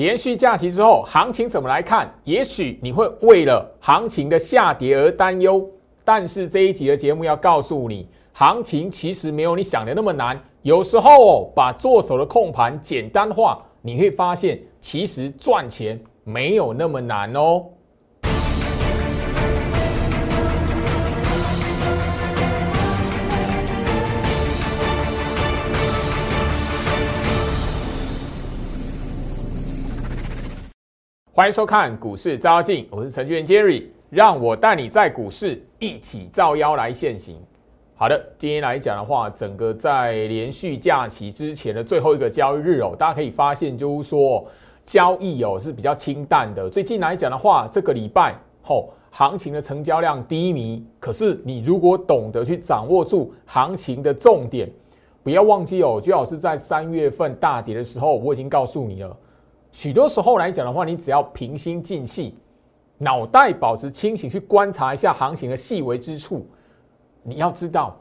[0.00, 2.10] 连续假期之后，行情怎么来看？
[2.24, 5.62] 也许你会为了行情的下跌而担忧，
[6.06, 10.42] 但是这一集的节目要告诉你，行情其实没有你想的那么难。
[10.62, 17.66] 有时候，把做手的控盘简单化，你会发现其实赚钱没有那么难哦。
[31.32, 37.40] 欢迎收看股市招妖，我是程序员 Jerry，让我带你在股市一起照妖来现行。
[37.94, 44.44] 好的，今天来讲的话，整个在连续假期之前的最后一个交易日哦，大家可以发现，就是说
[44.84, 46.68] 交易哦是比较清淡的。
[46.68, 54.68] 最近来讲的话，这个礼拜后行情的成交量低迷，可是你如果懂得去掌握住行情的重点，
[55.22, 59.16] 不要忘记哦，最好是在三月份大跌的时候，我已经告诉你了。
[59.72, 62.34] 许多时候来讲的话，你只要平心静气，
[62.98, 66.44] 脑袋保持清醒，去观察一下行情的细微之处。
[67.22, 67.96] 你要知道，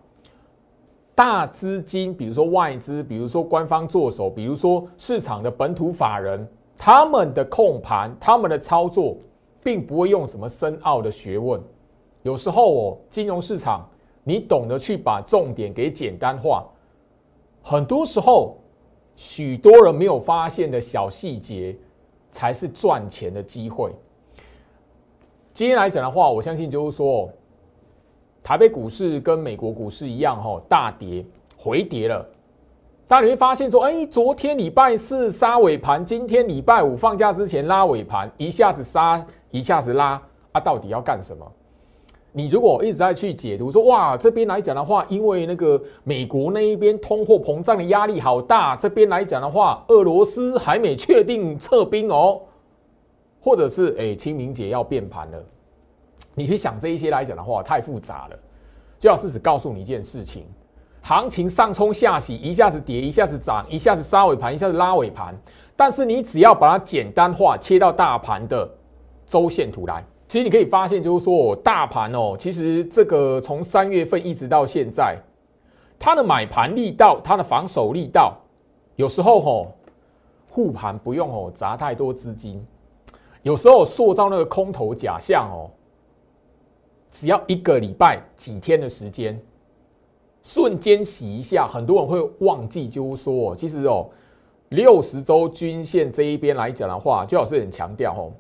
[1.14, 6.48] 大资金，比如说外资，比如说官方做手，比如说市场的本土法人，
[6.78, 9.16] 他们的控盘，他们的操作，
[9.64, 11.62] 并不会用什么深奥的学问。
[12.24, 13.88] 有时候哦，金融市场，
[14.24, 16.66] 你懂得去把重点给简单化，
[17.62, 18.58] 很多时候。
[19.20, 21.76] 许多人没有发现的小细节，
[22.30, 23.92] 才是赚钱的机会。
[25.52, 27.30] 今天来讲的话，我相信就是说，
[28.42, 31.26] 台北股市跟美国股市一样，哈，大跌
[31.58, 32.26] 回跌了。
[33.10, 40.22] 大家你会发现说，哎，昨天礼拜四杀尾盘，今天礼拜五放假之前拉尾盘，一下子杀，一下子拉，
[40.54, 41.46] 啊，到底要干什么？
[42.32, 52.42] 你如果一直在去解读说哇，这边来讲的话，因为那个美国那一边通货膨胀的压力好大，这边来讲的话，俄罗斯还没确定撤兵哦，
[53.42, 55.44] 或者是哎清明节要变盘了，
[56.36, 58.38] 你去想这一些来讲的话，太复杂了。
[59.00, 60.44] 就要是只告诉你一件事情：
[61.02, 65.34] 行情上冲下洗，一下子跌，一下子涨，一下子杀尾盘，一下子拉尾盘。
[65.76, 68.70] 但是你只要把它简单化，切到大盘的
[69.26, 70.06] 周线图来。
[70.30, 75.18] 其实你可以发现，就是说，大盘哦，其实这个从三月份一直到现在，
[75.98, 78.38] 它的买盘力道、它的防守力道，
[78.96, 79.72] 有时候吼
[80.48, 82.64] 护盘不用哦砸太多资金，
[83.42, 85.72] 有时候塑造那个空头假象哦，
[87.10, 89.42] 只要一个礼拜几天的时间，
[90.44, 94.08] 瞬间洗一下，很多人会忘记，就是说，其实哦，
[94.70, 98.32] 六十周均线这一边来讲的话，最好是很强调哦。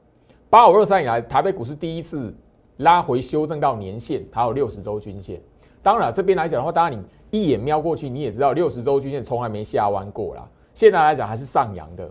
[0.49, 2.33] 八五二三以来，台北股市第一次
[2.77, 5.39] 拉回修正到年线，还有六十周均线。
[5.83, 10.49] 当然，这边来讲的话，当然你一眼瞄过去，你也知道六十周均线从来没下弯过啦。
[10.73, 12.09] 现在来讲还是上扬的。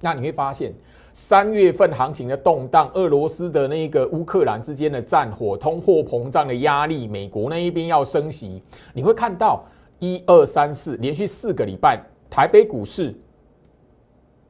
[0.00, 0.72] 那你会发现，
[1.12, 8.62] 三月份行情的动荡，俄罗斯的那个乌克兰之间的战火，通货膨胀的压力，美国那一边要升息，
[8.94, 9.62] 你会看到
[9.98, 13.14] 一二三四连续四个礼拜，台北股市。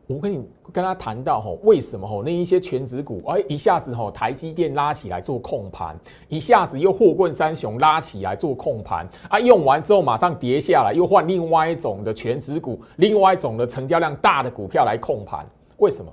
[0.08, 0.40] 我跟你
[0.72, 15.44] 跟他谈到吼，为什么吼那一些全指股哎一下子吼台积电拉起来做控盘，一下子又货棍三雄拉起来做控盘啊，用完之后马上跌下来，又换另外一种的全指股，另外一种的成交量大的股票来控盘，
[15.78, 16.12] 为什么？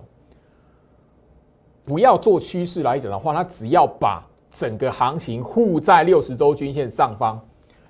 [1.85, 7.39] 不要做趋势来讲的话，它只要把整个行情护在六十周均线上方，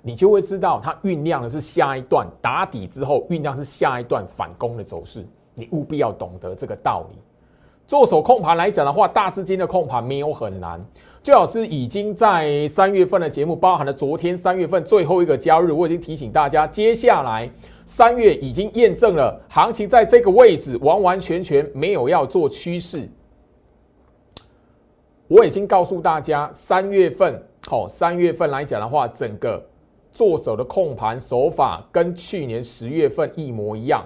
[0.02, 5.26] 你就会知道它酝酿的是下一段打底之后酝酿是下一段反攻的走势。
[5.54, 7.18] 你务必要懂得这个道理。
[7.86, 10.82] 做手控盘来讲的话，大资金的控盘没有很难。
[11.22, 17.50] 最好是已经在三月份的节目，包含了昨天三月份最后一个交易日，我已经提醒大家，接下来
[17.84, 23.08] 三月已经验证了行情在这个位置完完全全没有要做趋势。
[25.28, 29.62] 我已经告诉大家，三月份好，三月份来讲的话，整个
[30.10, 34.04] 做手的控盘手法跟去年十月份一模一样。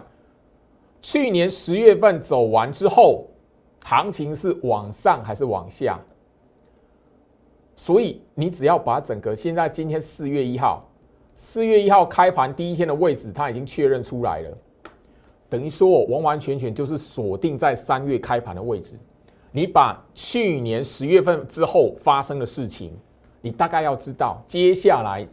[1.01, 3.27] 去年十月份走完之后，
[3.85, 5.99] 行情是往上还是往下？
[7.77, 10.81] 所以你只要把整个现在今天四月一号，
[11.35, 14.55] 四月一号开盘第一天的位置，它已经确认出来了，
[15.49, 18.99] 等于说我完完全全就是锁定在三月开盘的位置。
[19.53, 22.93] 你把去年十月份之后发生的事情，
[23.41, 25.27] 你大概要知道，接下来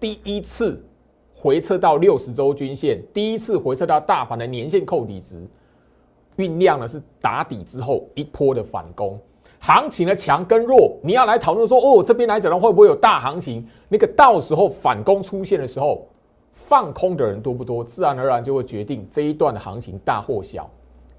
[0.00, 0.82] 第一次。
[1.36, 5.46] 回撤到六十周均线，第一次回撤到大盘的年线扣底值，
[6.36, 9.20] 酝酿的是打底之后一波的反攻，
[9.60, 13.64] 行情的强跟弱，你要来讨论说，哦，这边来讲的话会不会有大行情？
[13.88, 16.08] 那个到时候反攻出现的时候，
[16.54, 20.68] 放空的人多不多，自然而然就会决定这一段的行情大或小。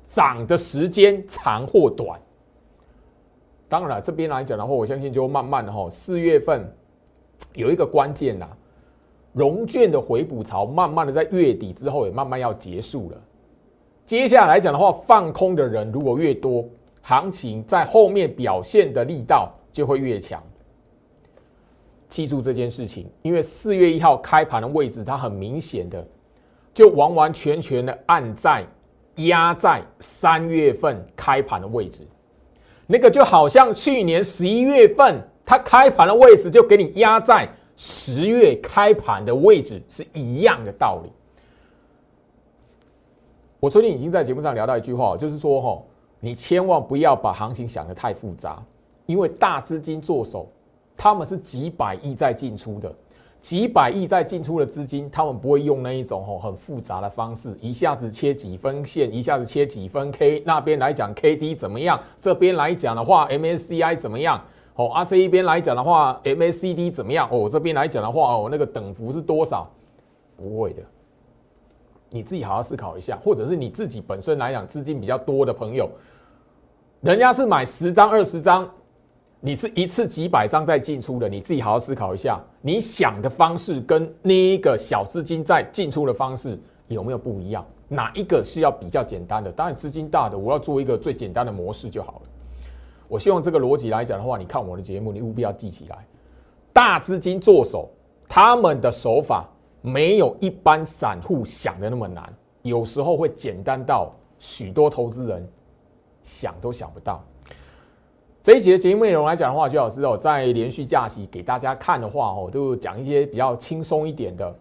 [0.09, 2.19] 涨的时间长或短。
[3.69, 6.73] 当然了，这边来讲的话，我相信就慢慢的哈，四月份
[7.53, 8.47] 有一个关键呐，
[9.37, 13.17] 融券的回补潮，慢慢的在月底之后也慢慢要结束了。
[14.03, 16.65] 接下来讲的话，放空的人如果越多，
[17.01, 20.41] 行情在后面表现的力道就会越强。
[22.09, 26.05] 记住这件事情，因为四月一号开盘的位置，它很明显的
[26.73, 28.65] 就完完全全的按在
[29.17, 32.07] 压在三月份开盘的位置。
[32.87, 41.11] 那个就好像去年十一月份它开盘的位置，就给你压在十月开盘的位置是一样的道理。
[43.59, 45.81] 我昨天已经在节目上聊到一句话，就是说哈，
[46.19, 48.61] 你千万不要把行情想得太复杂，
[49.05, 50.51] 因为大资金做手，
[50.95, 52.93] 他们是几百亿在进出的。
[53.39, 62.01] 几百亿在进出的资金，他们不会用那一种吼很复杂的方式，一下子切几分线，一下子切几分 K，那边来讲 K D 怎么样？
[62.19, 64.43] 这边来讲的话 M S C I 怎么样？
[64.77, 67.27] 哦啊，这一边来讲的话，MACD 怎么样？
[67.31, 69.69] 哦，这边来讲的话哦，那个等幅是多少？
[70.37, 70.81] 不会的，
[72.11, 75.89] 你自己好好思考一下，或者是你自己本身来讲资金比较多的朋友，
[77.01, 78.69] 人家是买十张二十张。
[79.39, 87.63] 你是一次几百张在进出的，你自己好好思考一下，你想的方式跟那一个小资金在进出的方式有没有不一样？
[87.87, 89.51] 哪一个是要比较简单的？
[89.51, 92.21] 当然资金大的，我要做一个最简单的模式就好了。
[93.07, 96.05] 我希望这个逻辑来讲的话，你看我的节目，你务必要记起来。
[96.73, 97.89] 大资金做手，
[98.27, 99.47] 他们的手法
[99.81, 102.31] 没有一般散户想的那么难，
[102.61, 105.47] 有时候会简单到许多投资人
[106.21, 107.23] 想都想不到。
[108.43, 114.55] 这一集的节目内容来讲的话，徐老师哦，在连续假期给大家看的话哦，都讲一些比较轻松一点的。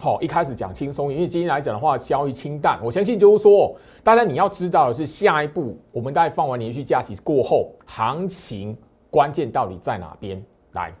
[0.00, 2.78] 好，一开始讲轻松，因为今天来讲的话，交易清淡。
[2.84, 3.74] 我相信就是说，
[4.04, 8.76] 大家你要知道的是，下一步我们在放完连续假期过后，行情
[9.10, 10.40] 关键到底在哪边？
[10.72, 10.94] 来，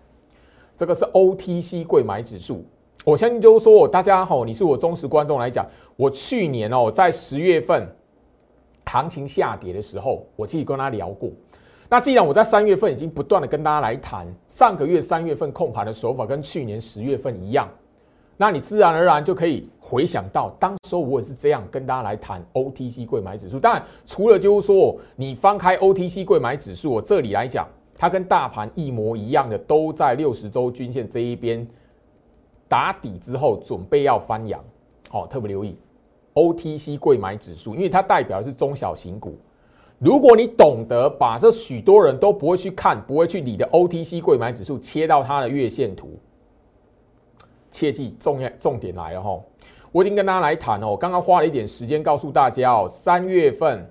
[0.76, 2.64] 这个是 OTC 贵买指数。
[3.04, 7.86] 我相信就是说，大家好，你是我忠实观众来讲，我去年哦，在十月份
[8.84, 11.30] 行情下跌的时候，我自己跟他聊过。
[11.88, 17.68] 那既然我在三月份已经不断的跟大家来谈，上个月三月份控盘的手法跟去年十月份一样，
[18.40, 23.58] 那你自然而然就可以回想到，当时候我也是这样跟大家来谈 OTC 贵买指数。
[23.58, 27.66] 当然，除了就是说你翻开 OTC 贵买指数，我这里来讲，
[27.98, 31.66] 它跟大盘一模一样的，都在六十周均线这一边
[32.68, 34.64] 打底之后，准备要翻阳。
[35.10, 35.76] 好，特别留意
[36.34, 39.36] OTC 贵买指数，因为它代表的是中小型股。
[39.98, 46.10] 如果你懂得把这许多人都不会去看、不会去理的 OTC 贵买指数切到它的月线图，
[47.70, 49.40] 切记重要重点来了哈！
[49.92, 53.90] 我已经跟大家来谈哦，刚刚花了一点时间告诉大家哦，三月份、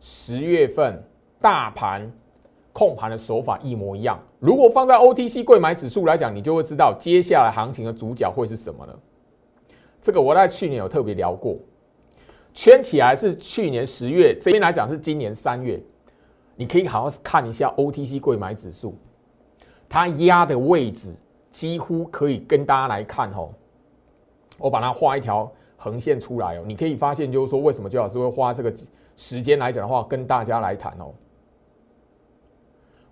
[0.00, 1.02] 十月份
[1.40, 2.10] 大盘
[2.72, 4.18] 控盘的手法一模一样。
[4.38, 8.98] 如果放在 OTC 贵买指数来讲，你就会知道接下来行情的主角会是什么了。
[10.00, 11.58] 这个我在去年有特别聊过。
[12.52, 15.80] 圈起来是去年十月，这边来讲是今年三月，
[16.56, 18.96] 你可以好好看一下 OTC 贵买指数，
[19.88, 21.14] 它压的位置
[21.50, 23.50] 几乎可以跟大家来看哦。
[24.58, 28.72] 我把它画一条横线出来哦，你可以发现就是说为什么周老师会花这个
[29.16, 31.12] 时间来讲的话，跟大家来谈哦。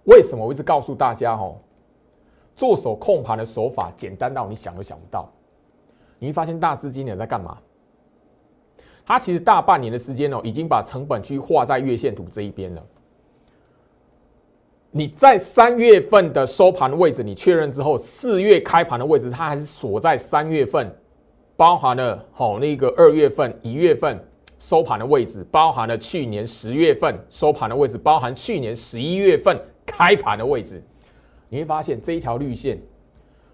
[0.05, 1.57] 为什么我一直告诉大家哦，
[2.55, 5.31] 做手控盘的手法简单到你想都想不到，
[6.19, 7.59] 你会发现大资金也在干嘛？
[9.07, 12.87] 它其实大半年的时间哦，已经把成本区画在月线图这一边了。
[14.91, 20.91] 你在三月份的收盘位置，你确认之后，四月开盘的位置，它还是锁在三月份，
[21.57, 24.19] 包含了好那个二月份、一月份
[24.59, 30.83] 收盘的位置，包含了去年十月份收盘的位置，包含去年十一月份开盘的位置。
[31.51, 32.81] 你会发现这一条绿线，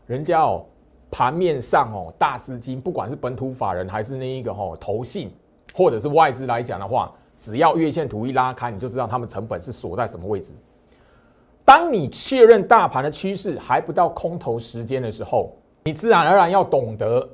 [0.07, 0.65] 人家哦
[1.11, 5.31] 盘面上哦大资金，不管是本土法人还是那一个哦投信。
[5.77, 10.55] 或者是外资来讲的话，只要月线图一拉开，你就知道他们成本是锁在什么位置。
[11.65, 17.27] 当你确认大盘的趋势还不到空头时间的时候，你自然而然要懂得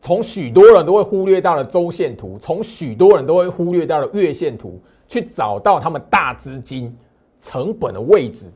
[0.00, 6.96] 从许多人都会忽略到了周线图，从许多人都会忽略到了月线图，去找到他们大资金
[7.40, 8.50] 成本的位置、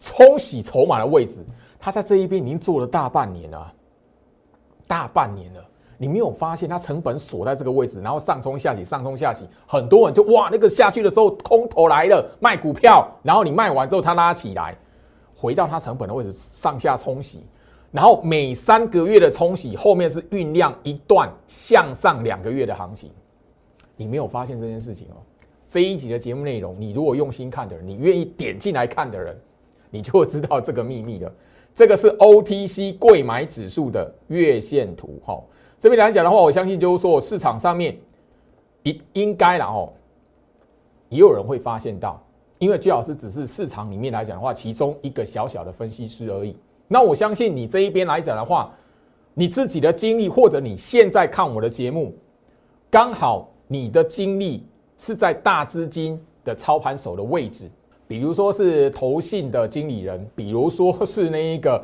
[0.00, 1.44] 冲洗筹码的位置。
[1.78, 3.72] 他在这一边已经做了大半年了，
[4.86, 5.64] 大半年了。
[5.98, 14.76] 你没有发现它成本锁在这个位置，然后上冲下起，上冲下起，很多人就哇，那个下去的时候空头来了，卖股票，然后你卖完之后它拉起来，
[15.34, 17.44] 回到它成本的位置上下冲洗，
[17.90, 23.10] 然后每三个月的冲洗后面是酝酿一段向上两个月的行情，
[23.96, 25.16] 你没有发现这件事情哦。
[25.68, 29.36] 这一集的节目内容，你如果用心看的人，你愿意点进来看的人，
[29.90, 31.32] 你就会知道这个秘密了。
[31.74, 35.42] 这个是 OTC 贵买指数的月线图，哈，
[35.86, 37.96] 这边来讲的话，我相信就是说市场上面
[38.82, 39.92] 应应该然后
[41.10, 42.20] 也有人会发现到，
[42.58, 46.56] 因为居老师只是市场里面来讲的话，其中一个小小的分析师而已。
[46.88, 48.74] 那我相信你这一边来讲的话，
[49.32, 52.12] 你自己的经历或者你现在看我的节目，
[52.90, 54.66] 刚好你的经历
[54.98, 57.70] 是在大资金的操盘手的位置。
[58.08, 61.80] 比如说是投信的经理人，比如说是那一个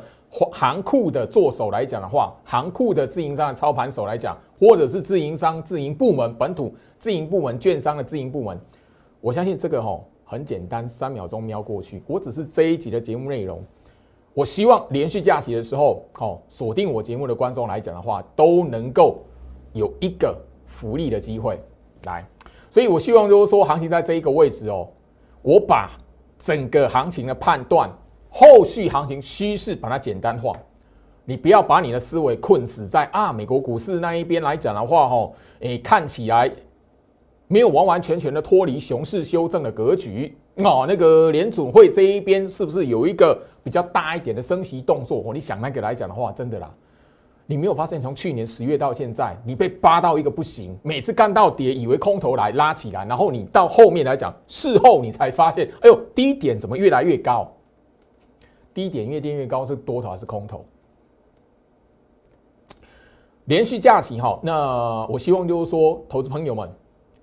[0.51, 8.59] 行库的做手来讲的话，行库的自营商的操盘手来讲，或者是自营商自营部门本土自营部门券商的自营部门，
[9.21, 12.01] 我相信这个吼很简单，三秒钟瞄过去。
[12.07, 13.63] 我只是这一集的节目内容，
[14.33, 19.19] 我希望连续假期的时候，哦锁定我节目的观众来讲的话，都能够
[19.73, 20.35] 有一个
[20.65, 21.59] 福利的机会
[22.05, 22.25] 来。
[22.71, 24.87] 所以我希望就是说，行情在这一个位置哦，
[25.43, 25.91] 我把。
[26.39, 27.89] 整个行情的判断，
[28.35, 30.55] 后续行情趋势把它简单化，
[31.23, 36.51] 你不要把你的思维困死在啊美国股市那一边来讲的话，吼，诶看起来
[37.47, 40.83] 没有完完全全的脱离熊市修正的格局哦。
[40.87, 45.23] 那个联准会这一边是不是有一个比较大一点的升息动作？
[45.23, 46.73] 哦，你想那个来讲的话，真的啦。
[47.45, 57.47] 你没有发现，从去年十月到现在，你被扒到一个不行，每次干到跌，以为空头来拉起来，然后你到后面来讲，事后你才发现，哎呦，低点怎么越来越高？
[58.73, 60.65] 低点越跌越高，是多头还是空头？
[63.45, 66.69] 连续假期哈，那我希望就是说，投资朋友们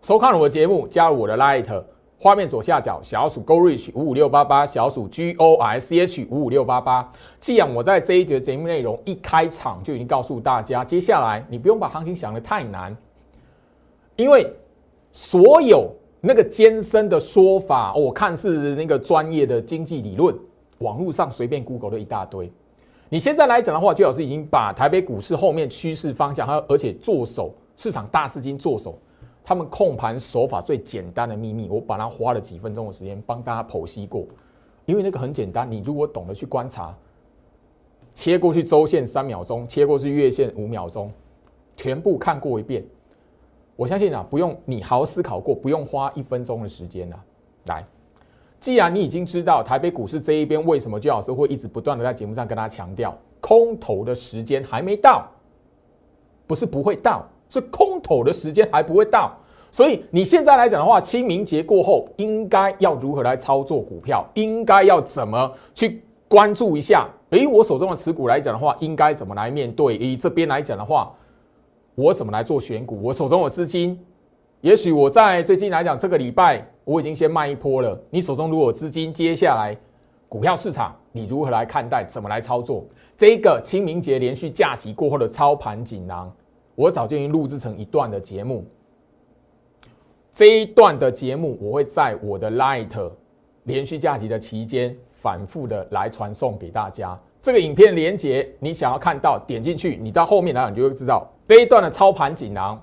[0.03, 1.83] 收看了我的节目，加入我的 Light。
[2.23, 7.11] 画面左下角小鼠 Go Reach 五五六八八小鼠 G O R C H 五五六八八。
[7.39, 12.95] 既然我在这一节节目内容一开场就已经告诉大家，接下来你不用把行情想得太难，
[14.17, 14.53] 因为
[15.11, 15.91] 所有
[16.21, 20.39] 那个艰深的说法，我看是那个专业的经济理论，
[20.81, 22.51] 网络上随便 Google 的一大堆。
[23.09, 28.99] 你现在来讲的话，最老师已经把台北股市后面趋势方向，还有而且做手市场大资金做手。
[29.43, 34.25] 他们控盘手法最简单的秘密，我把它花了几分钟的时间帮大家剖析过。
[34.85, 36.95] 因为那个很简单，你如果懂得去观察，
[38.15, 41.11] 切过去周线三秒钟，切过去月线五秒钟，
[41.77, 42.85] 全部看过一遍，
[43.77, 47.25] 我相信啊，不用你好好思考过，不用花一分钟的时间啊。
[47.67, 47.85] 来，
[48.61, 55.27] 既然你已经知道台北股市这一边为什么居老师会一直不断的在节目上跟大家强调，空头的时间还没到，
[56.47, 57.27] 不是不会到。
[57.53, 59.37] 是空头的时间还不会到，
[59.73, 64.25] 所以你现在来讲的话，清明节过后应该要如何来操作股票？
[64.35, 67.09] 应该要怎么去关注一下？
[67.31, 69.97] 诶，我手中的持股来讲的话，应该怎么来面对？
[69.97, 71.13] 以这边来讲的话，
[71.97, 73.01] 我怎么来做选股？
[73.03, 73.99] 我手中的资金，
[74.61, 77.99] 也许我在最近来讲，这个礼拜我已经先卖一波了。
[78.11, 79.75] 你手中如果有资金，接下来
[80.29, 82.05] 股票市场你如何来看待？
[82.05, 82.85] 怎么来操作？
[83.17, 86.31] 这个清明节连续假期过后的操盘锦囊。
[86.75, 88.67] 我早就已经录制成一段的节目，
[90.33, 93.11] 这一段的节目我会在我的 Light
[93.65, 97.19] 连续假期的期间反复的来传送给大家。
[97.43, 102.79] 这个影片连接你想要看到，点进去，你到后面来你就会知道这一段的操盘锦囊。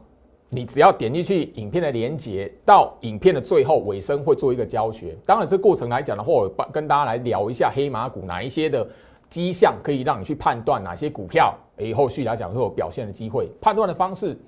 [0.49, 5.15] 你只要点进去影片的连接，到影片的最后尾声会做一个教学。
[5.25, 8.87] 当然，这过程来讲的话，我跟大家来聊一下黑马股哪一些的。
[9.29, 13.49] 迹象可以让你去判断哪些股票，诶，后续来讲会有表现的机会。
[13.59, 14.39] 判断的方式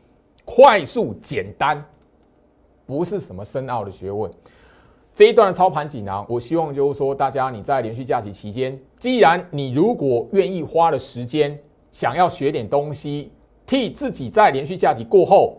[0.45, 1.83] 快速简单，
[2.85, 4.31] 不是什么深奥的学问。
[5.13, 11.59] 这一段的操盘锦囊，我希望就是说，大家你在连续假期期间，既然你如果愿意花了时间，
[11.91, 13.33] 想要学点东西，
[13.65, 15.57] 替自己在连续假期过后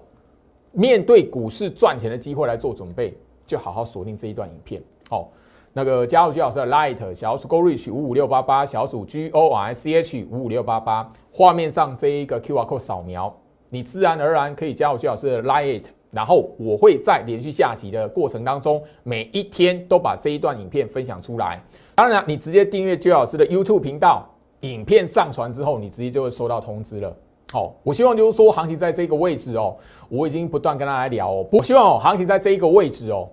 [0.72, 5.28] 面对股市赚钱的机会来做准备，就好好锁定这一段影片，好。
[5.72, 13.32] 那个加入居老师的 Light 小鼠 Go Reach 五五六八八小鼠 G O R C H 五五六八八，画面上这一个 QR code 扫描，
[13.68, 21.62] 你自然而然可以加入居老师的 Light，然后我会在连续下棋的过程当中，每一天都把这一段影片分享出来。
[21.94, 24.28] 当然，你直接订阅居老师的 YouTube 频道，
[24.62, 27.16] 影片上传之后，你直接就会收到通知了。
[27.52, 29.76] 好，我希望就是说，行情在这个位置哦，
[30.08, 33.28] 我已经不断跟大家聊哦，我希望哦，行情在这一个位置哦。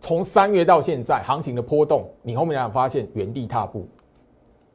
[0.00, 3.86] 从三月到现在，行情的波动，你后面来发现原地踏步。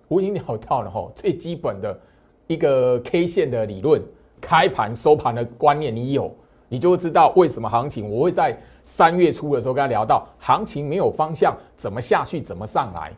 [0.07, 2.00] 我已经聊到了哈， 最基本的
[2.45, 4.00] 一个 K 线的理论，
[4.39, 6.31] 开盘收盘的观念，你有，
[6.69, 8.12] 你就会知道为什么行情。
[8.12, 13.12] 我会在三月初的时候跟他聊到，行情没有方向，怎么下去，怎么上来，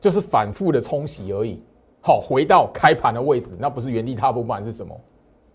[0.00, 1.62] 就是反复的冲洗而已。
[2.06, 4.96] 好，回到开盘的位置，那不是原地踏步，不管是什么？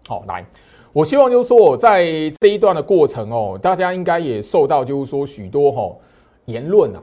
[0.06, 0.46] 好，来，
[0.92, 2.04] 我希望就是说，在
[2.42, 5.96] 这一段的过程哦，大家应该也受到就是说许多哈
[6.48, 7.02] 言论啊，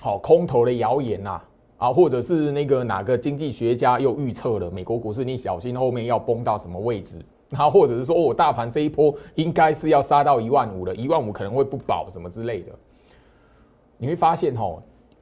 [0.00, 1.38] 好空头的谣言呐，
[1.76, 12.72] 啊，或者是那个哪个经济学家又预测了美国股市，你小心后面要崩到什么位置，然后或者是说哦，大盘这一波应该是要杀到一万五了，一万五可能会不保什么之类的，
[13.98, 14.74] 你会发现哈。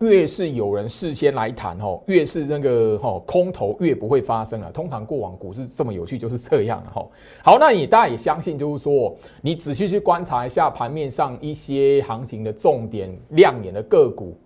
[0.02, 4.70] 越是有人事先来谈吼，越是那个吼空头越不会发生了。
[4.72, 7.10] 通常过往股市这么有趣就是这样吼。
[7.42, 14.36] 好，那你大家也相信，就是说你仔细去观察一下盘面上一些行情的重点亮眼的个股。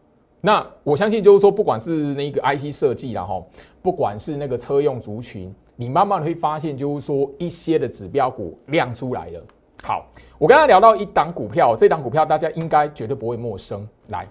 [0.42, 3.48] 那我相信就是说，不管是那个 IC 设计啦吼，
[3.80, 9.42] 不管是那个车用族群，你慢慢的会发现，就是说一些的指标股亮出来了。
[9.82, 10.06] 好，
[10.38, 13.88] 我刚才聊到一档股票，这档股票大家应该绝对不会陌生。
[14.08, 14.28] 来。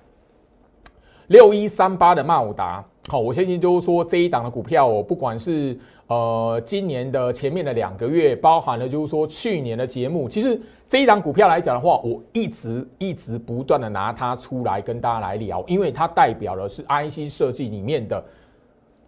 [1.28, 5.78] 六一三八的茂达，好，我相信就是说这一档的股票，我不管是
[6.08, 18.24] 呃今年的前面的两个月，包含了就是说去年的节目，其实这一档股票来讲的话，我一直一直不断的拿它出来跟大家来聊，因为它代表的是 IC 设计里面的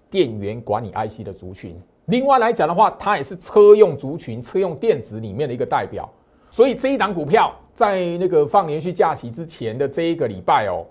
[0.09, 1.79] 电源管理 IC 的族群。
[2.05, 6.09] 另外来讲的话，它也是车用族群、车用电子里面的一个代表。
[6.49, 10.85] 所以这一档股票在那个放连续假期之前的这一个礼拜哦。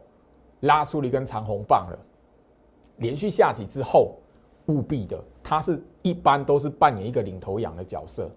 [0.61, 1.99] 拉出了一根长红棒了，
[2.97, 4.17] 连续下击之后，
[4.67, 8.31] 务必的，它是一般都是扮演一个领头羊的角色。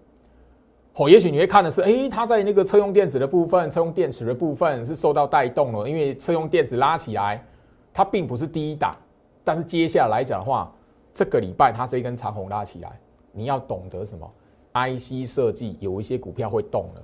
[0.96, 7.42] 哦，也许你会看的是，哎，它在那个车用电子的部分，车用电池的部分是受到带动了，因为车用电子拉起来，
[7.92, 8.94] 它并不是第一档，
[9.42, 10.70] 但是接下来讲的话，
[11.14, 13.00] 这个礼拜它这一根长红拉起来，
[13.32, 14.30] 你要懂得什么
[14.74, 17.02] ？IC 设计有一些股票会动了。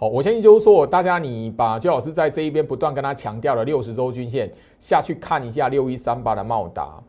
[0.00, 7.02] 好，我相信就是说，大家你把周老师在这一边不断跟他强调的六十周均线下去看一下六一三八的茂达，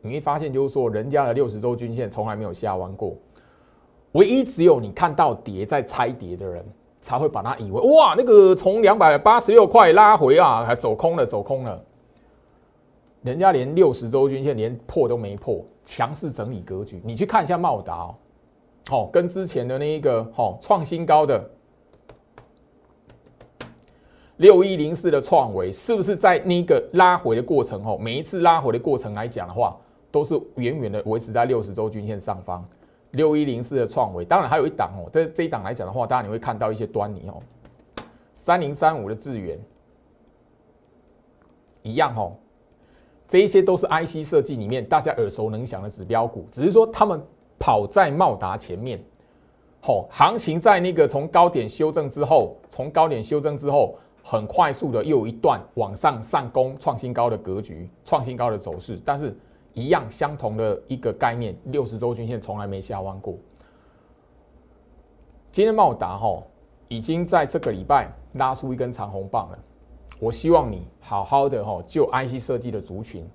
[0.00, 3.14] 你会发现就是说，人家的六十周均线从来没有下弯过，
[4.12, 6.64] 唯一只有你看到跌在猜跌的人
[7.02, 11.84] 才会把它以为哇，那个从两百八十六块拉回啊，还走空了，走空了，
[13.20, 18.10] 人家连六十周均线连破都没破，强势整理格局，你去看一下茂达。
[18.88, 21.48] 好，跟之前的那一个好创新高的
[24.38, 27.84] 六一零四的创维，是不是在那个拉回的过程？
[27.84, 29.76] 哦，每一次拉回的过程来讲的话，
[30.10, 32.66] 都是远远的维持在六十周均线上方。
[33.12, 37.38] 六一零四的创维，当然还有一档哦，这这一档来讲的话，当然你会看到一些端倪哦。
[38.34, 39.56] 三零三五的智源
[41.82, 42.32] 一样哦，
[43.28, 47.22] 这一些都是 IC 设计里面大家耳熟能详的指标股，只是说他们。
[47.60, 48.98] 跑在茂达前面，
[49.82, 59.36] 好，行情在那个从高点修正之后，从高点修正之后，很快速的又一段往上上攻创新高的格局，创新高的走势，但是
[59.74, 63.36] 一样相同的一个概念，六十周均线从来没下弯过。
[65.52, 66.42] 今天茂达哈
[66.88, 69.58] 已经在这个礼拜拉出一根长红棒了，
[70.18, 73.28] 我希望你好好的哈就 IC 设计的族群。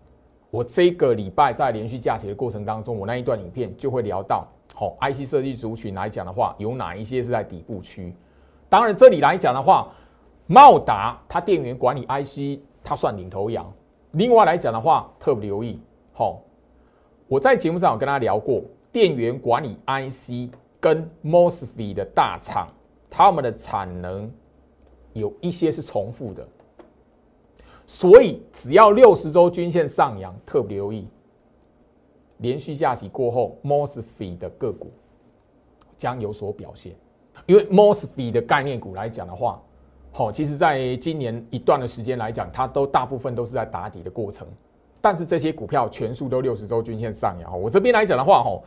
[0.56, 8.16] 我这个礼拜在连续假期的过程当中，我那一段影片就会聊到，好，IC 设计族群来讲的话，有哪一些是在底部区？
[8.70, 9.92] 当然，这里来讲的话，
[10.48, 13.70] 茂达它电源管理 IC 它算领头羊。
[14.12, 15.78] 另外来讲的话，特别留意，
[16.14, 16.42] 好，
[17.28, 18.62] 我在节目上有跟大家聊过，
[18.94, 22.70] 电源管理 IC 跟 MOSFET 的大厂，
[23.10, 24.32] 他们的产能
[25.12, 26.48] 有一些是重复的。
[27.88, 31.08] 所以，只要六十周均线上扬，特别留意，
[32.38, 34.92] 连续下起过后，Mosfet 的个股
[35.98, 36.96] 将有所表现。
[37.46, 39.62] 因为 Mosfet 的概念股来讲的话，
[40.12, 44.48] 好，其实在今年一段的时间来讲，它都大部分都是在打底的过程。
[45.00, 47.62] 但是这些股票全数都六十周均线上扬。
[47.62, 48.60] 我这边来讲的话，哈。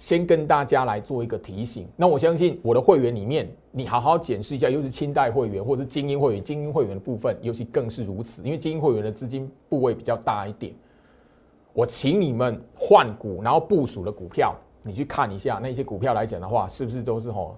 [0.00, 10.72] 先跟大家来做一个提醒，那我相信我的会员里面，你好好检视一下，尤其是清代会员或者是精英会员，精英会员的部分，尤其更是如此，因为精英会员的资金部位比较大一点。
[11.74, 17.54] 我请你们换股，然后部署的股票，你去看一下那些股票来讲的话，是不是都是吼，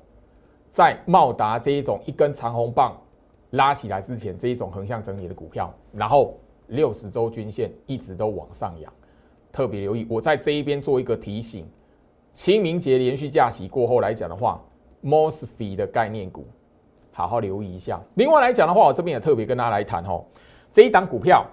[0.69, 3.01] 在茂达这一种一根长红棒
[3.51, 8.93] 拉起来之前，这一种横向整理的股票，然后六十周均线一直都往上扬，
[9.53, 11.65] 特别留意，我在这一边做一个提醒。
[12.33, 14.59] 清明节连续假期过后来讲的话
[15.05, 16.47] ，Mosfet 的概念股，
[17.13, 18.01] 好好留意一下。
[18.15, 20.25] 另外来讲的话，我这边也特别跟大家来谈哦，
[20.73, 21.45] 这一档股票，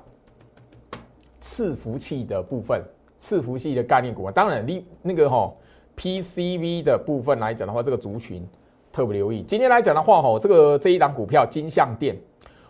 [1.41, 2.81] 伺服器的部分，
[3.21, 5.53] 伺服器的概念股啊，当然你那个哈
[5.97, 8.47] PCV 的部分来讲的话，这个族群
[8.89, 9.43] 特别留意。
[9.43, 12.17] 今天来讲的话，哈，这个这一档股票金相店，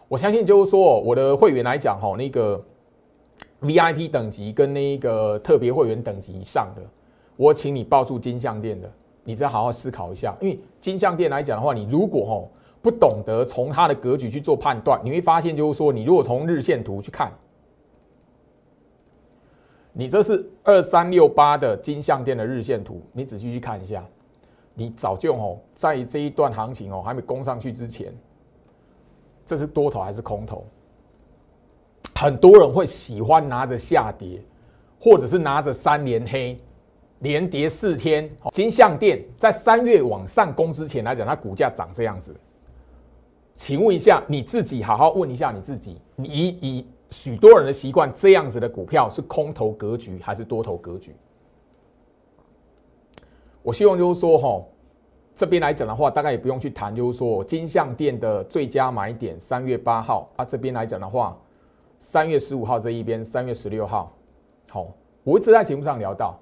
[0.08, 2.60] 我相信就是说我的会员来讲，哈，那个
[3.62, 6.82] VIP 等级跟那个特别会员等级以上的。
[7.40, 8.92] 我请你抱住金项店的，
[9.24, 10.36] 你再好好思考一下。
[10.42, 17.32] 因为金相店来讲的话，你如果吼不懂得从它的格局去做判断，你会发现就是说，你如果从日线图去看，
[19.94, 24.06] 你这是二三六八的金相店的日线图，你仔细去看一下，
[24.74, 28.14] 你早就吼在这一段行情哦还没攻上去之前，
[29.46, 30.66] 这是多头还是空头？
[32.16, 34.44] 很多人会喜欢拿着下跌，
[35.00, 36.62] 或者是拿着三连黑，
[37.20, 38.30] 连跌四天。
[38.52, 42.36] 金相店在三月往上攻之前来讲，它股价涨这样子。
[43.54, 46.28] 请问一下你自己，好好问一下你自己，你
[46.62, 51.16] 以许多人的习惯，这样子的股票是空头格局还是多头格局？
[53.62, 54.64] 我希望就是说，哈，
[55.36, 61.38] 这边来讲的话，大概也不用去谈，就是说金相店的最佳买点，三月八号啊，这边来讲的话。
[62.02, 64.16] 三月十五号这一边，三月十六号，
[64.70, 64.88] 好，
[65.26, 66.40] 我一直在节目上聊到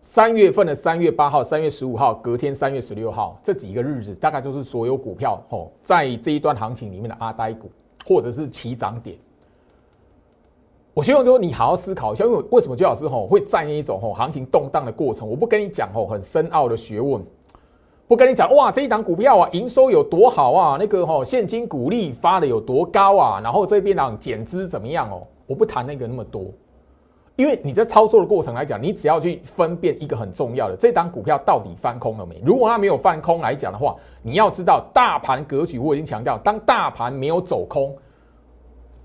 [0.00, 7.70] 三月份的三月八号、三月十五号，隔天三月十六号这几个日子，大概就是所有股票哦，在这一段行情里面的阿呆股，
[8.06, 9.16] 或者是起涨点。
[10.94, 17.22] 我希望说你好好思考一下，因为为什么周老师吼会在那一种吼行情动荡的过程，我不跟你讲吼很深奥的学问。
[18.08, 25.22] 不跟你讲哇，这一档股票啊，营收有多好啊，那个吼现金股利发的有多高啊，然后这边呢减资怎么样哦？
[25.46, 26.46] 我不谈那个那么多，
[27.38, 32.42] 因为你在操作的过程来讲，你只要去分辨一个很重要的，这档股票到底翻空了没？
[32.44, 37.96] 如果它没有翻空来讲的话，你要知道大盘格局，我已经强调，当大盘没有走空，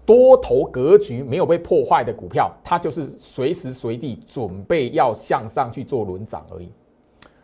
[0.04, 6.72] 多头格局没有被破坏的股票，它就是随时随地准备要向上去做轮涨而已。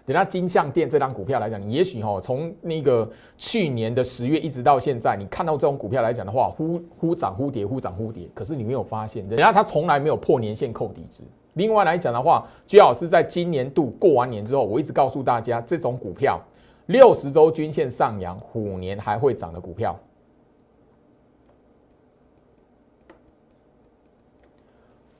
[0.09, 8.27] 等下金相店这张股票来讲，你也许哈从那个去年的十月一直到现在，你看到这种股票来讲的话，忽忽涨忽跌，忽涨忽跌。
[8.33, 11.21] 可是你没有发现，人家它从来没有破年线扣底值。
[11.53, 16.39] 另外来讲的话，居老师在今年度过完年之后，我一直告诉大家，这种股票
[16.87, 19.95] 六十周均线上扬，虎年还会涨的股票。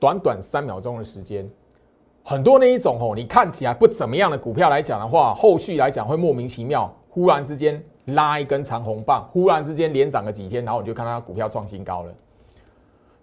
[0.00, 1.48] 短短三秒钟的时间。
[2.30, 12.14] 很多那一种哦，你看起来不怎么样的股票来讲的话，后续来讲会莫名其妙，忽然之间拉一根长红棒，忽然之间连涨个几天，然后你就看它股票创新高了。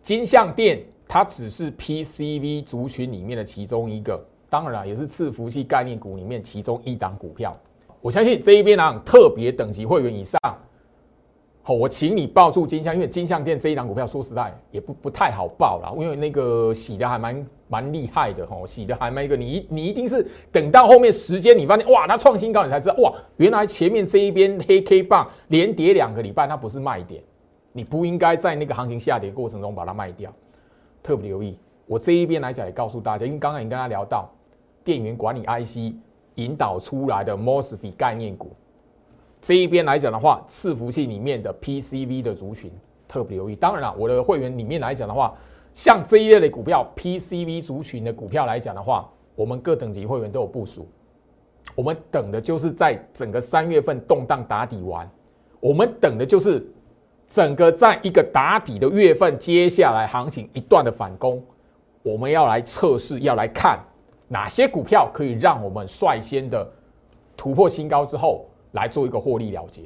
[0.01, 7.55] 金相店它只是 PCV 族群里面的其中一个，当然也是伺服器概念股里面其中一档股票。
[8.01, 10.37] 我相信这一边呢，特别等级会员以上。
[11.73, 27.21] 我请你报住金相，因为金相店这一档股票，说实在也不不太好报了，因为那个洗的还蛮蛮厉害的，吼，洗的还蛮一个，你你一定是等到后面时间，你发现哇，它创新高，你才知道哇，原来前面这一边黑 K 棒连跌两个礼拜，它不是卖点，
[27.73, 30.33] 你不应该在那个行情下跌过程中把它卖掉，
[31.03, 31.57] 特别留意。
[31.85, 34.29] 我这一边来讲也告诉大家，因为刚刚已经跟他聊到
[34.83, 35.95] 电源管理 IC
[36.35, 38.51] 引导出来的 MOSFET 概念股。
[39.47, 42.69] 这一边来讲的话，伺服器里面的 PCV 的族群
[43.07, 43.55] 特别留意。
[43.55, 45.33] 当然了，我的会员里面来讲的话，
[45.73, 50.85] 像这一类的股票，PCV 族群的股票来讲的话，我们各等级会员都有部署。
[51.75, 55.09] 我们等的就是在整个三月份动荡打底完，
[55.61, 56.69] 我们等的就是
[57.25, 61.41] 整个在一个打底的月份，接下来行情一段的反攻，
[62.03, 63.79] 我们要来测试，要来看
[64.27, 66.69] 哪些股票可以让我们率先的
[67.37, 68.45] 突破新高之后。
[68.71, 69.83] 来做一个获利了结。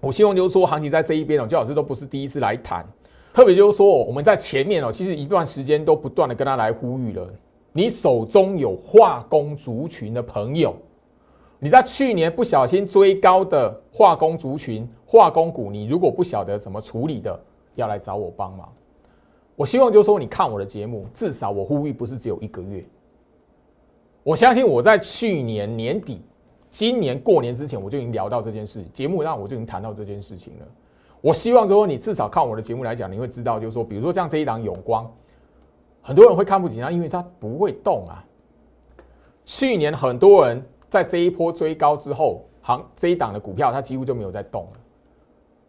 [0.00, 2.86] 我希望就是说，行情在这一边哦，周老师都不是第一次来谈。
[3.32, 7.28] 特别就是说，我们在前面哦，其实一段时间都不断的跟他来呼吁了。
[7.72, 10.74] 你手中有化工族群的朋友，
[11.58, 17.38] 你在去年不小心追高的化工族群、化工股，你如果不晓得怎么处理的，
[17.74, 18.72] 要来找我帮忙。
[19.54, 22.82] 我希望就是说，你看我的节目，至少我呼吁不是只有一个月。
[24.22, 26.22] 我相信我在去年年底。
[26.70, 30.66] 今年过年之前，我就已经聊到这件事，节目上我就已经谈到这件事情了。
[31.20, 35.12] 我希望说，你至少看我的节目来讲，你会知道，就是说，比如说像这一档永光，
[36.00, 38.24] 很多人会看不起它，因为它不会动啊。
[39.44, 44.80] 去年很多人在这一波追高之后，行这一档的股票，它几乎就没有再动了。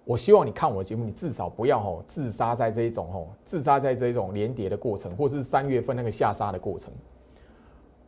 [0.05, 6.93] 我希望你看我的节目，你至少不要吼自杀在这一种吼自杀在这一种连跌的过程，或是三月份那个下杀的过程。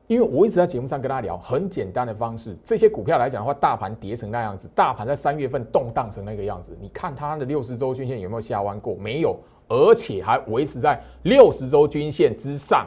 [0.07, 8.95] 因为我一直在节目上跟大家聊很简单的方式，这些股票来讲的话，大盘跌成那样子，大盘在三月份动荡成那个样子，你看它的六十周均线有没有下弯过？
[8.95, 9.39] 没有，
[9.69, 12.85] 而且还维持在六十周均线之上，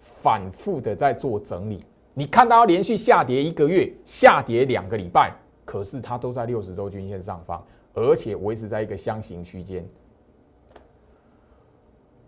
[0.00, 1.84] 反复的在做整理。
[2.14, 5.30] 你看它连续下跌一个月，下跌两个礼拜，
[5.64, 9.86] 可是它都在六十周均线上方，而且维持在一个箱型区间。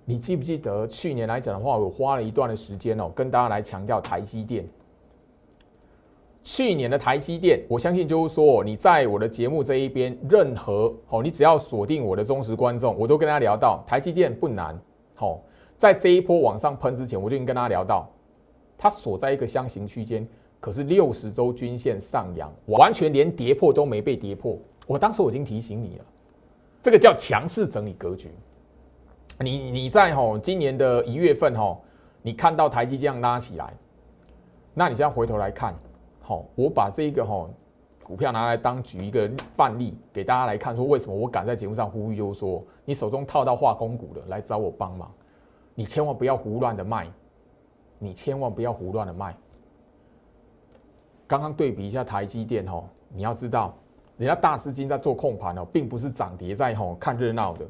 [0.08, 4.64] 你记不记得去年来讲的话，我花了一段的时间哦，跟大家来强调台积电。
[6.44, 14.78] 去年的台积电，我相信就是说，你在我的节目这一边，任何好，你只要锁定我的忠实观众，我都跟大家聊到台积电不难。
[15.16, 15.40] 好，
[15.76, 18.08] 在这一波往上喷之前，我就已经跟大家聊到，
[18.78, 20.24] 它锁在一个箱型区间，
[20.60, 24.56] 可是六十周均线上扬，完全连跌破都没被跌破。
[24.86, 26.04] 我当时我已经提醒你了，
[26.80, 28.30] 这个叫强势整理格局。
[29.38, 31.82] 你你在吼今年的一月份吼，
[32.22, 33.72] 你看到台积这样拉起来，
[34.72, 35.74] 那你现在回头来看，
[36.22, 37.50] 好，我把这一个吼
[38.02, 45.12] 股票拿来当举一个范例给大家来看，说为什么我敢在节目上呼吁，就是说你手中套到化工股的来找我帮忙，
[45.74, 47.06] 你千万不要胡乱的卖，
[47.98, 49.36] 你千万不要胡乱的卖。
[51.26, 53.74] 刚刚对比一下台积电吼，你要知道，
[54.16, 57.66] 人家大资金在做控盘哦，并不是涨跌在吼看热闹的。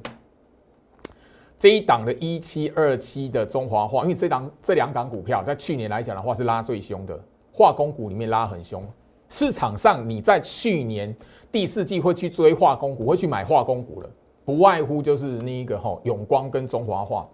[1.59, 7.19] 这一档的一七二七的中华化，因为这档这两档股票在去年来讲的话是拉最凶的，
[7.53, 8.87] 化工股里面拉很凶。
[9.29, 11.15] 市场上你在去年
[11.51, 14.11] 第四季会去追化工股，会去买化工股了，
[14.45, 17.27] 不外乎就是那一个吼永光跟中华化。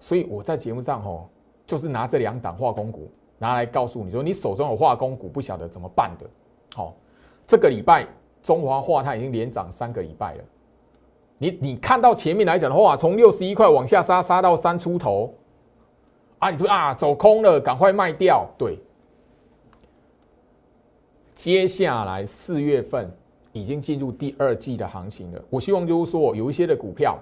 [0.00, 1.28] 所以我在节目上吼，
[1.64, 6.26] 就是拿这两档化工股拿来告诉你说，你手中有化工股不晓得怎么办的。
[6.74, 6.94] 好，
[7.46, 8.06] 这个礼拜
[8.42, 10.44] 中华化它已经连涨三个礼拜了。
[11.44, 15.34] 你你看到前面来讲的话，从六十一块往下杀，杀到三出头，
[16.38, 18.48] 啊，你说啊走空了，赶快卖掉。
[18.56, 18.78] 对，
[21.34, 23.14] 接下来四月份
[23.52, 25.44] 已经进入第二季的行情了。
[25.50, 27.18] 我希望就是说，有一些的股票，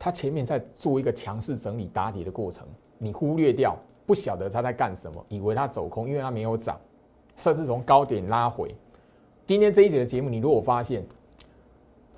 [0.00, 2.66] 它前面在做一个强势整理打底的过程，
[2.98, 6.76] 你忽略掉，不晓得它在干什么，以为它走空，因为它没有涨，
[7.36, 8.74] 甚至从高点拉回。
[9.46, 11.06] 今天这一节的节目，你如果发现。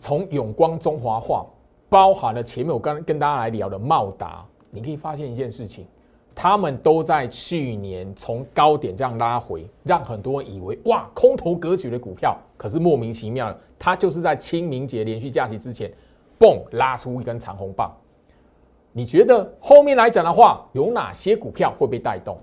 [0.01, 1.47] 从永光中华化，
[1.89, 5.87] 包含了前面我刚跟大家来聊的茂达，你可以发现一件事情，
[6.35, 15.93] 他们都在去年从高点这样拉回，让很多人以为哇空头格局的股票，可是莫名其妙的，它就是在清明节连续假期之前，
[16.39, 17.95] 嘣拉出一根长红棒。
[18.93, 22.39] 你觉得后面来讲的话，有哪些股票会被带动？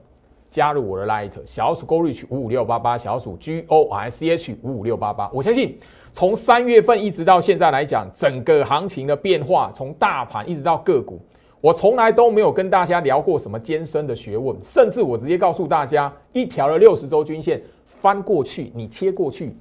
[0.49, 5.77] 加入我的 Light 小鼠 Gorich 五五六八八，小鼠 G O R C H 五五六八八，我相信。
[6.13, 11.19] 从三月份一直到现在来讲，整个行情的变化，从大盘一直到个股，
[11.61, 19.55] 我从来都没有跟大家聊过什么艰深的学问，甚至我直接告诉大家，一条的六十周均线翻过去，你切过去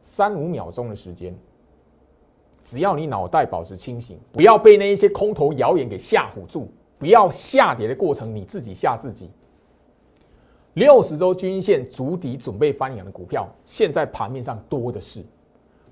[0.00, 1.36] 三五秒钟的时间，
[2.64, 9.30] 只要你脑袋保持清醒，不要被那一些空头谣言给吓唬住，不要下跌的过程你自己吓自己。
[10.74, 15.24] 六十周均线足底准备翻扬的股票，现在盘面上多的是。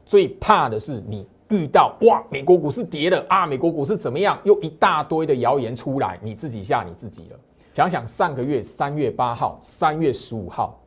[0.04, 4.38] 最怕的是你遇到哇，美国股市跌了啊，美国股市怎么样？
[4.44, 7.38] 又一大堆的谣言出来，你自己吓你自己了。
[7.74, 10.80] 想想上个月三月八号、三月十五号、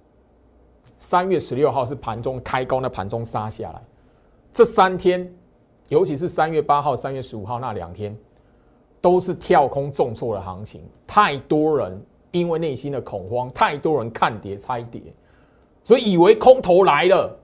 [0.97, 3.81] 三月十六号是盘中开高，那盘中杀下来，
[4.51, 5.31] 这三天，
[5.89, 8.17] 尤其是三月八号、三月十五号那两天，
[8.99, 10.81] 都是跳空重挫的行情。
[11.05, 15.01] 太多人因为内心的恐慌，太多人看跌猜跌，
[15.83, 17.37] 所以以为空头来了。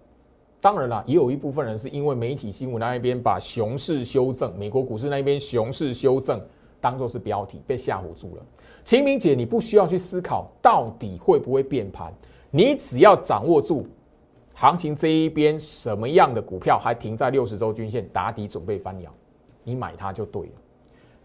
[0.59, 6.41] 当然了，也有一部分人是因为媒体新闻那一边把熊市修正，美国股市那边熊市修正
[6.81, 8.41] 当做是标题，被吓唬住了。
[8.83, 12.11] 清明姐，你不需要去思考到底会不会变盘，
[12.49, 13.85] 你只要掌握住
[14.55, 19.13] 行情这一边什么样的股票还停在六十周均线打底准备翻扬，
[19.63, 20.53] 你买它就对了。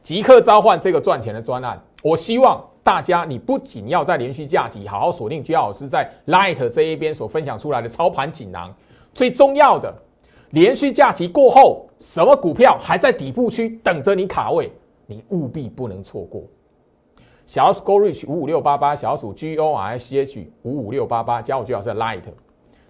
[0.03, 8.75] 即刻召唤这个赚钱的专案，我希望大家你不仅要在连续假期好好锁定居老师在 Light 这一边所分享出来的操盘锦囊。
[9.15, 9.95] 最重要的，
[10.51, 14.73] 连续假期过后，什么股票还在底部区等着你卡位，
[15.07, 16.43] 你务必不能错过。
[17.45, 22.23] 小鼠 Go Reach 五五六八八，小鼠 G O R C H 五五六八八，加我居老师的 Light，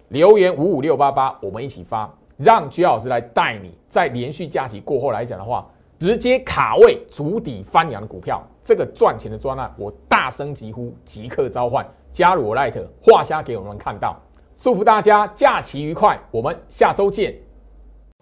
[0.09, 5.67] 留言五五六八八，我们一起发，让居老师来带你，在连续假期过后来讲的话，
[6.03, 14.17] 直接卡位足底翻扬的股票，这个赚钱的专案，我大声疾呼，即刻召唤，加入我 Light，画虾给我们看到。
[14.57, 17.33] 祝福大家假期愉快，我们下周见。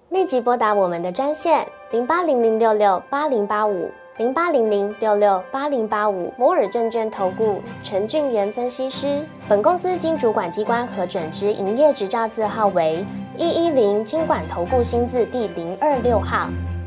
[0.10, 9.26] 立即拨打我们的专线零八零零六六八零八五零八零零六六八零八五摩尔证券投顾陈俊言分析师。
[9.50, 13.04] 本公司经主管机关核准之营业执照字号为
[13.36, 16.48] 一一零金管投顾新字第零二六号。